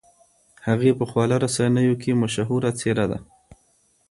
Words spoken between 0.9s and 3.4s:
په خواله رسنیو کې مشهوره څېره ده.